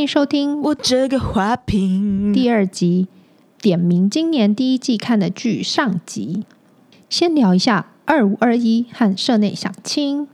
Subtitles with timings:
[0.00, 3.08] 迎收听我这个花瓶第二集，
[3.60, 6.44] 点名今年第一季看的剧上集。
[7.08, 10.28] 先聊一下二五二一和社内相亲。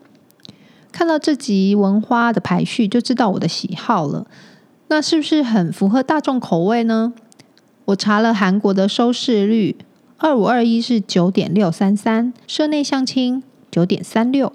[0.90, 4.26] 看到这集文花的排序，就知道我的喜好了。
[4.88, 7.12] 那是不是很符合大众口味呢？
[7.84, 9.76] 我查了韩国的收视率，
[10.18, 14.52] 二五二一是九点六三三，社内相亲九点三六，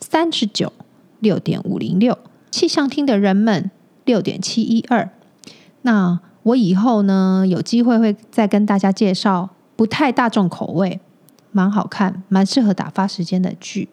[0.00, 0.72] 三十九
[1.20, 2.18] 六点五零六，
[2.50, 3.70] 气象厅的人们。
[4.04, 5.10] 六点七一二，
[5.82, 11.00] 那我以后呢，有机会会再跟大家介绍不太大众口味、
[11.52, 13.88] 蛮好看、蛮适合打发时间的剧。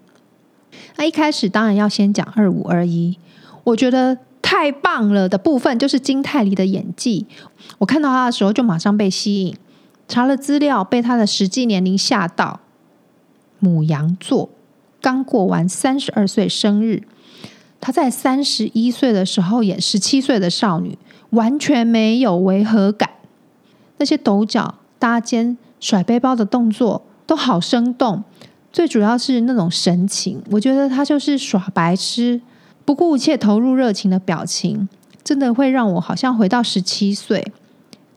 [0.98, 3.18] 那一开始当然要先讲二五二一，
[3.64, 7.28] 我觉得太棒了的部分就是金泰梨的演技。
[7.80, 9.56] 我看到他的时候就马上被吸引，
[10.08, 12.60] 查了资料，被他的实际年龄吓到。
[13.60, 14.50] 母羊座，
[15.00, 17.04] 刚过完三十二岁生日。
[17.82, 20.98] 她在三十一岁的时候演十七岁的少女，
[21.32, 23.10] 完全没有违和感。
[23.98, 28.24] 那些抖脚、搭肩、甩背包的动作都好生动，
[28.72, 32.40] 最主要是那种神情，我觉得她就是耍白痴、
[32.86, 34.88] 不顾一切投入热情的表情，
[35.24, 37.52] 真的会让我好像回到十七岁。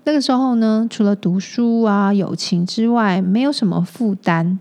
[0.04, 4.60] 那个时候呢，除了读书啊、友情之外，没有什么负担。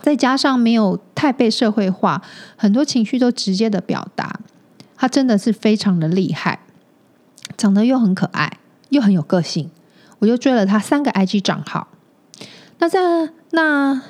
[0.00, 2.22] 再加上没有太被社会化，
[2.56, 4.40] 很多情绪都直接的表达，
[4.96, 6.60] 他真的是非常的厉害，
[7.56, 9.70] 长得又很可爱，又很有个性，
[10.20, 11.88] 我就追了他三个 IG 账号。
[12.78, 14.02] 那在那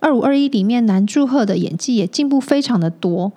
[0.00, 3.32] 二五二一里面，南柱赫的演技也进步非常的多，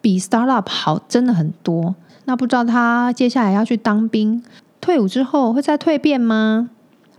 [0.00, 1.94] 比 Startup 好真的很多。
[2.24, 4.44] 那不知道他接下来要去当兵，
[4.80, 6.70] 退伍之后会再蜕变吗？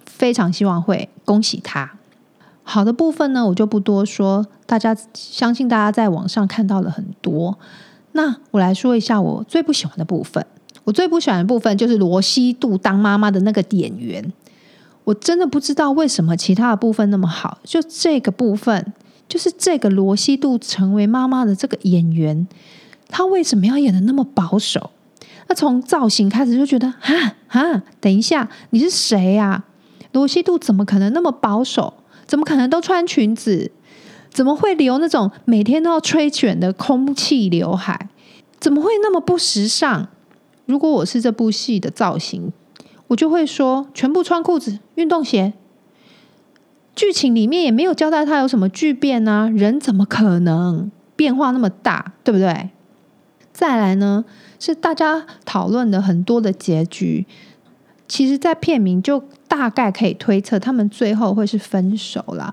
[0.06, 1.98] 非常希望会，恭喜他。
[2.70, 7.58] 好的部分呢，我就不多说，大家相信大家在网上看到了很多。
[8.11, 10.45] 那我来说一下我最不喜欢的部分。
[10.84, 14.31] 我最不喜欢的部分就是罗西度当妈妈的那个演员，
[15.03, 18.94] 我真的不知道为什么其他的部分那么好，就这个部分，
[19.27, 22.48] 就是这个罗西度成为妈妈的这个演员，
[23.08, 24.92] 他为什么要演得那么保守？
[25.48, 29.64] 那从造型开始就觉得，哈哈，等一下，你是谁呀？
[30.11, 31.95] 罗西度怎么可能那么保守？
[32.30, 33.72] 怎么可能都穿裙子？
[34.30, 38.08] 怎么会留那种每天都要吹卷的空气刘海？
[38.60, 40.10] 怎么会那么不时尚？
[40.68, 42.54] 如果我是这部戏的造型，
[43.08, 45.54] 我就会说全部穿裤子、运动鞋。
[46.95, 52.14] 剧情里面也没有交代他有什么巨变啊，人怎么可能变化那么大？
[52.23, 52.70] 对不对？
[53.52, 54.23] 再来呢，
[54.60, 57.26] 是大家讨论的很多的结局。
[58.08, 62.49] 其实，在片名就大概可以推测，他们最后会是分手啦。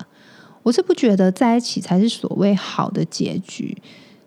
[0.64, 3.76] 我是不觉得在一起才是所谓好的结局，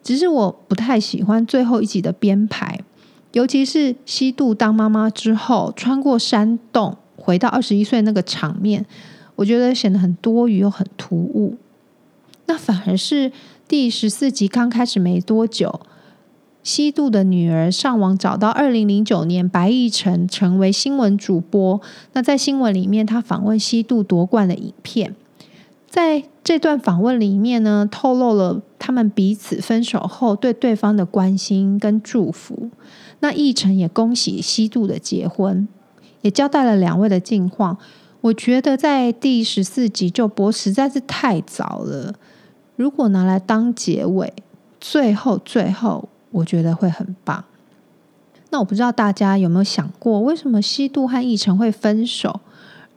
[0.02, 2.79] 只是我不太喜欢最后一集的编排，
[3.34, 8.85] 尤其是西渡当妈妈之后，穿过山洞回到二十一岁那个场面，
[9.35, 11.58] 我觉得显得很多余又很突兀。
[12.46, 13.31] 那反而是
[13.68, 15.81] 第十四集刚开始没多久。
[16.62, 21.81] 西度的女儿上网找到二零零九年白易辰成为新闻主播。
[22.14, 25.16] 那在新闻里面，他访问西度夺冠的影片。
[25.88, 32.70] 在这段访问里面呢，透露了他们彼此分手后对对方的关心跟祝福。
[33.22, 35.68] 那易辰也恭喜西度的结婚，
[36.22, 37.78] 也交代了两位的近况。
[38.22, 42.14] 我觉得在第十四集就播实在是太早了。
[42.76, 44.34] 如果拿来当结尾，
[44.80, 46.09] 最后最后。
[46.31, 47.45] 我觉得会很棒。
[48.51, 52.40] 那我不知道大家有没有想过，为什么希度和易辰会分手，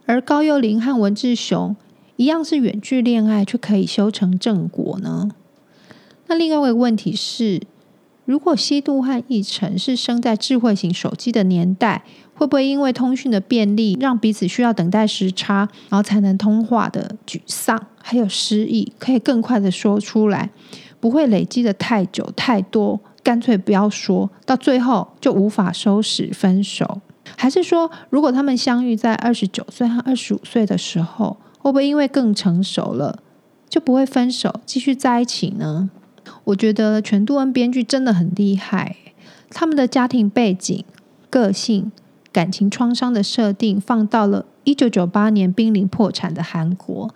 [0.06, 1.76] 而高幼霖和文志雄
[2.16, 5.30] 一样是远距恋爱，却可以修成正果呢？
[6.28, 7.60] 那另外一个问题是，
[8.24, 12.04] 如果希度和易辰是生在智慧型手机的年代，
[12.34, 20.48] 会不会因为通讯的便利，让彼此需要等待时差，然后才能通话的沮丧还有失意，可以更快的说出来，
[20.98, 22.98] 不会累积的太久太多？
[23.22, 27.00] 干脆不要说，到最后就无法收拾分手，
[27.36, 33.20] 还是说，如果他们相遇在二十九岁和二十五岁的时候，会不会因为更成熟了，
[33.68, 35.90] 就不会分手，继续在一起呢？
[36.44, 38.96] 我觉得全度恩编剧真的很厉害，
[39.50, 40.84] 他们的家庭背景、
[41.30, 41.92] 个性、
[42.32, 47.14] 感情创伤的设定放到了一九九八年濒临破产的韩国，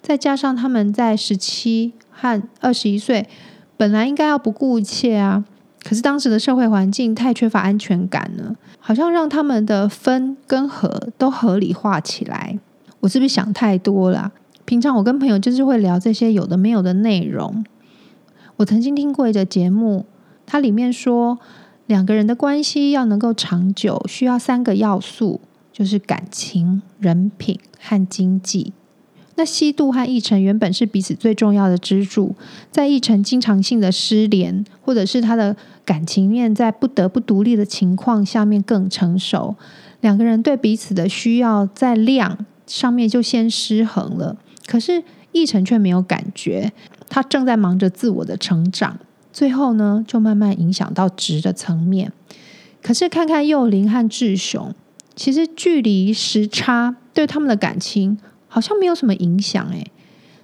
[0.00, 3.28] 再加上他们在十七和二十一岁。
[3.76, 5.44] 本来应该要不顾一切啊，
[5.84, 12.58] 可是当时的社会环境太缺乏安全感了，好像让他们的分跟合都合理化起来。
[13.00, 14.32] 我是不是想太多了？
[14.64, 17.64] 平常我跟朋友就是会聊这些有的没有的内容。
[18.56, 20.06] 我曾经听过一个节目，
[20.46, 21.38] 它里面说，
[21.86, 25.40] 两个人的关系要能够长久，需要三个要素，
[25.72, 28.72] 就是感情、人品和经济。
[29.36, 32.34] 那西度和奕成原本是彼此最重要的支柱，
[32.70, 35.54] 在奕成经常性的失联，或者是他的
[35.84, 39.54] 感情面在不得不独立的情况下面更成熟，
[40.00, 44.36] 两个人对彼此的需要在量上面就先失衡了。
[44.66, 45.02] 可是
[45.32, 46.72] 奕成却没有感觉，
[47.08, 48.98] 他正在忙着自我的成长，
[49.32, 52.10] 最后呢，就慢慢影响到质的层面。
[52.82, 54.74] 可是看看幼龄和志雄，
[55.14, 58.16] 其实距离时差对他们的感情。
[58.56, 59.92] 好像没有什么影响诶。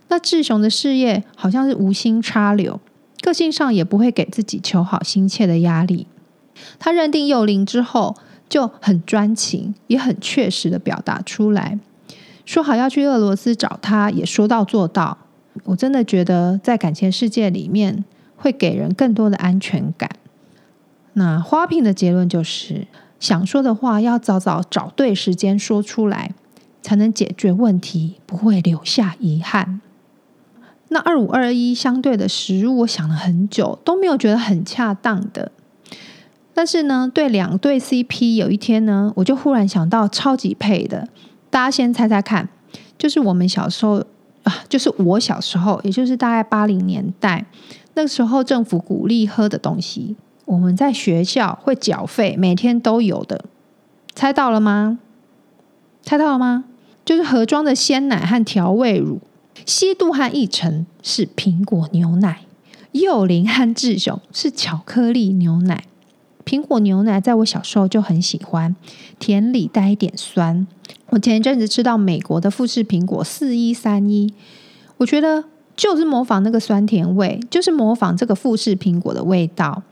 [0.08, 2.78] 那志雄的事业好像是无心插柳，
[3.22, 6.06] 个性上也不会给自己求好心切的压力。
[6.78, 8.14] 他认定幼龄之后
[8.50, 11.78] 就很专情，也很确实的表达出来，
[12.44, 15.16] 说好要去俄罗斯找他，也说到做到。
[15.64, 18.04] 我真的觉得在感情世界里面
[18.36, 20.10] 会给人更多的安全感。
[21.14, 22.86] 那花瓶的结论就是，
[23.18, 26.34] 想说的话要早早找对时间说出来。
[26.82, 29.80] 才能解决问题，不会留下遗憾。
[30.88, 35.50] 那二五二一相对的食物，我想了很久，都没有觉得很恰当的。
[36.52, 41.08] 但是呢，对两对 CP，有一天呢，我就忽然想到超级配的。
[41.48, 42.46] 大家先猜猜看，
[42.98, 44.04] 就是我们小时候
[44.42, 47.46] 啊，就是我小时候，也就是大概八零年代
[47.94, 53.46] 那个时候，政府鼓励喝的东西，我们在学校会缴费，每天都有的。
[54.14, 54.98] 猜到了吗？
[56.02, 56.64] 猜到了吗？
[57.04, 59.20] 就是盒装的鲜奶和调味乳，
[59.66, 62.42] 西度和奕成是苹果牛奶，
[62.92, 65.84] 幼龄和志雄是巧克力牛奶。
[66.44, 68.74] 苹果牛奶在我小时候就很喜欢，
[69.18, 70.66] 甜里带一点酸。
[71.10, 74.32] 我前一阵子吃到美国的富士苹果四一三一，
[74.96, 75.44] 我觉得
[75.76, 79.82] 就是模仿那个酸甜味，就是模仿这个富士苹果的味道。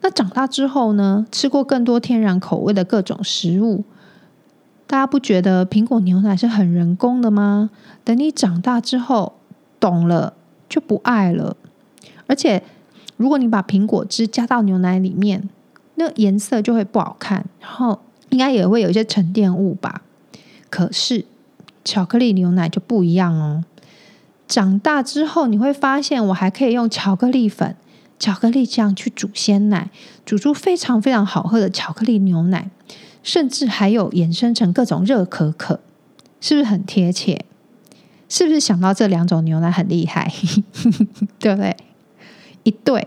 [0.00, 3.84] 那长大之后呢，吃过更多天然口味的各种食物。
[4.88, 7.68] 大家不觉得苹果牛奶是很人工的吗？
[8.04, 9.34] 等你长大之后
[9.78, 10.32] 懂了，
[10.66, 11.56] 就不爱了。
[12.26, 12.62] 而且，
[13.18, 15.46] 如果你把苹果汁加到牛奶里面，
[15.96, 18.00] 那颜色就会不好看，然后
[18.30, 20.00] 应该也会有一些沉淀物吧。
[20.70, 21.26] 可是
[21.84, 23.64] 巧克力牛奶就不一样哦。
[24.46, 27.76] 长大之后你会发现，我还可以用巧克力粉、
[28.18, 29.90] 巧克力酱去煮鲜奶，
[30.24, 32.70] 煮出非常非常好喝的巧克力牛奶。
[33.28, 35.80] 甚至还有衍生成各种热可可，
[36.40, 37.44] 是不是很贴切？
[38.26, 40.32] 是不是想到这两种牛奶很厉害？
[41.38, 41.76] 对不对？
[42.62, 43.06] 一对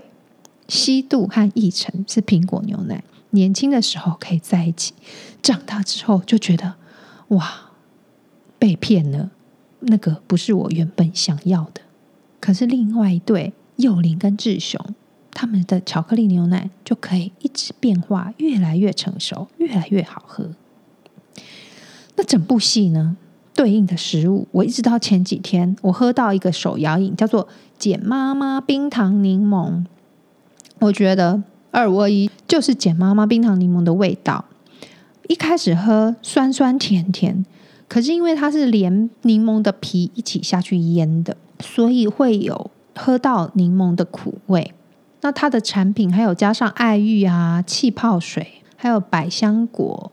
[0.68, 4.94] 西度和奕成是苹果牛奶，年轻的时候可以在一起，
[5.42, 6.76] 长大之后就觉得
[7.30, 7.72] 哇，
[8.60, 9.32] 被骗了，
[9.80, 11.82] 那个不是我原本想要的。
[12.40, 14.80] 可是另外一对幼龄跟志雄。
[15.34, 20.50] 他们的巧克力牛奶就可以一直变化，越来越成熟，越来越好喝。
[22.16, 23.16] 那整部戏呢，
[23.56, 27.48] 对应的食物，我一直到前几天，我喝到一个手摇饮，叫做
[27.80, 29.86] “简妈妈冰糖柠檬”。
[30.80, 31.42] 我觉得
[31.72, 34.46] 二五二一就是简妈妈冰糖柠檬的味道。
[35.28, 37.46] 一开始喝酸酸甜甜，
[37.88, 44.74] 可是因为它是连柠檬的皮一起下去腌的，所以会有喝到柠檬的苦味。
[45.22, 50.12] 那它的产品还有加上爱玉啊、气泡水，还有百香果，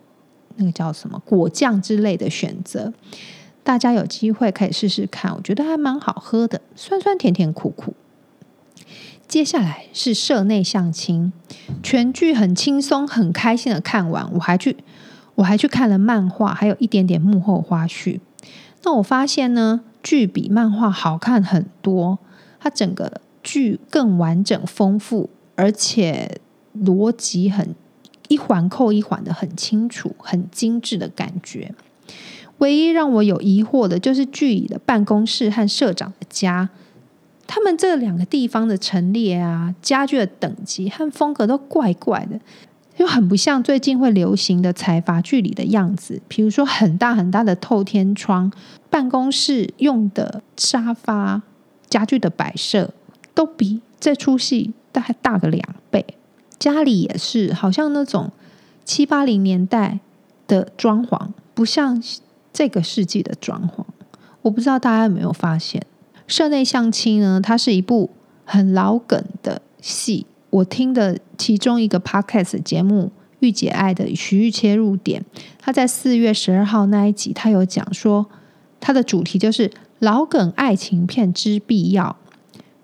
[0.57, 2.93] 那个叫什么果酱之类的选择，
[3.65, 7.95] 大家有机会可以试试看，我觉得还蛮好喝的，酸酸甜甜苦苦。
[9.27, 11.33] 接下来是社内相亲，
[11.83, 14.77] 全剧很轻松、很开心的看完，我还去
[15.37, 18.21] 我还去看了漫画，还有一点点幕后花絮。
[18.85, 22.19] 那我发现呢，剧比漫画好看很多，
[22.61, 23.23] 它整个。
[23.43, 26.41] 剧更完整、丰富，而且
[26.85, 27.75] 逻辑很
[28.29, 31.75] 一环扣一环的很清楚、很精致的感觉。
[32.59, 36.69] 唯一让我有疑惑的就是剧里的办公室和社长的家，
[37.47, 42.41] 他们这两个地方的陈列啊、家具的等级和风格都怪怪的，
[42.97, 46.21] 又很不像最近会流行的财阀剧里的样子。
[46.27, 48.53] 比如说很大很大的透天窗，
[48.91, 51.43] 办公室用的沙发、
[51.89, 52.93] 家具的摆设。
[53.39, 56.05] 都比这出戏大概大个两倍，
[56.59, 58.33] 家里也是，好像那种
[58.85, 60.01] 七八零年代
[60.49, 62.03] 的装潢，不像
[62.53, 63.85] 这个世纪的装潢。
[64.43, 65.81] 我不知道大家有没有发现，
[66.27, 68.11] 《社内相亲》呢，它是一部
[68.45, 70.27] 很老梗的戏。
[70.51, 73.05] 我听的其中一个 podcast 节目
[73.39, 75.25] 《御姐爱》的徐玉切入点，
[75.61, 78.27] 他在四月十二号那一集，他有讲说，
[78.81, 82.17] 他的主题就是老梗爱情片之必要。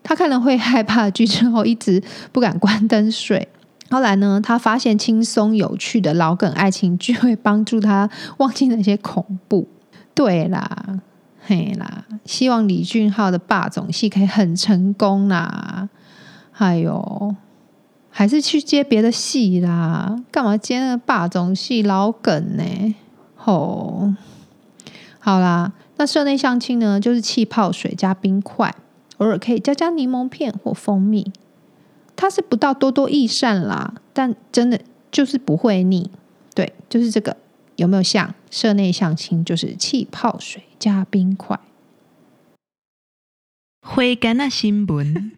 [0.04, 3.48] 他看了会害怕剧之后，一直不敢关灯睡。
[3.90, 9.68] 后来呢，他发现轻松有趣的老梗爱情剧会帮助他忘记那些恐怖。
[10.14, 11.00] 对啦，
[11.44, 15.88] 嘿啦，希望李俊浩的霸总戏可以很成功啦。
[16.52, 17.34] 还有，
[18.10, 20.16] 还是去接别的戏啦？
[20.30, 22.94] 干嘛接那个霸总戏老梗呢？
[23.36, 24.12] 吼，
[25.18, 28.74] 好啦，那社内相亲呢，就是气泡水加冰块，
[29.24, 31.32] 偶尔可以加加柠檬片或蜂蜜。
[32.14, 36.10] 它是不到多多益善啦，但真的就是不会腻。
[36.54, 37.38] 对，就是这个，
[37.76, 39.42] 有没有像社内相亲？
[39.42, 41.58] 就是气泡水加冰块。
[43.80, 45.32] 花干那新闻，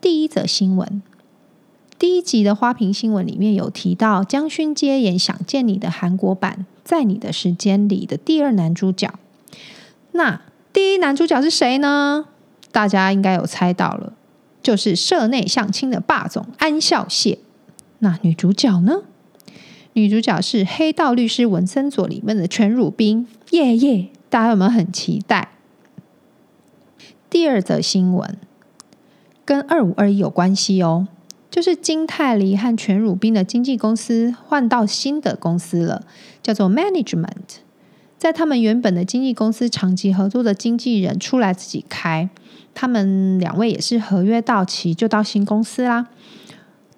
[0.00, 1.02] 第一则新闻，
[1.98, 9.12] 第一集的花瓶新闻里面有提到江勋接演《想见你》的韩国版《在你的时间里》的第二男主角。
[10.12, 10.42] 那
[10.72, 12.28] 第一男主角是谁呢？
[12.76, 14.12] 大家应该有猜到了。
[14.62, 17.38] 就是社内相亲的霸总安孝燮，
[18.00, 19.04] 那女主角呢？
[19.94, 24.08] 女主角是《黑道律师文森佐》里面的全汝彬，耶耶！
[24.28, 25.52] 大家有没有很期待？
[27.30, 28.36] 第二则新闻
[29.46, 31.08] 跟二五二一有关系哦，
[31.50, 36.04] 就是金泰梨和全汝彬的经纪公司换到新的公司了，
[36.42, 37.64] 叫做 Management。
[38.18, 42.28] 在他们原本的经纪公司长期合作的经纪人出来自己开。
[42.74, 46.08] 他们两位也是合约到期就到新公司啦。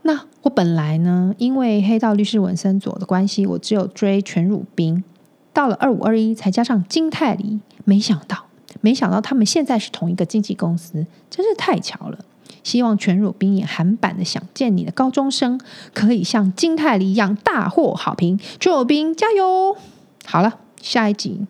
[0.02, 5.04] 那我本来呢，因为黑道律师文森佐的关系，我只有追全汝彬，
[5.52, 8.46] 到了二五二一才加上金泰梨，没想到，
[8.80, 12.18] 没想到他们现在是同一个经纪公司，真是太巧了。
[12.64, 15.60] 希望全汝彬演韩版的《想见你》的高中生，
[15.94, 18.38] 可以像金泰梨一样大获好评。
[18.58, 19.76] 全汝彬加油！
[20.24, 21.46] 好了，下一集。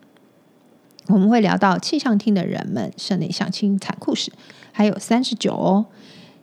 [1.07, 4.31] 我们会聊到气象厅的人们、室内相亲残酷史，
[4.71, 5.87] 还有三十九哦，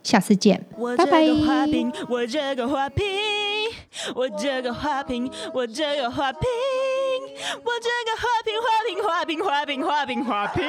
[0.03, 0.65] 下次见，
[0.97, 1.21] 拜拜。
[1.21, 3.05] 我这个花瓶，我这个花瓶，
[4.13, 6.41] 我这个花瓶，我这个花瓶，
[7.63, 10.65] 我这个花瓶，花瓶，花瓶，花瓶，花瓶，花瓶。